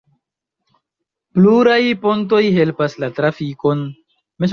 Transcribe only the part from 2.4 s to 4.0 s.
helpas la trafikon.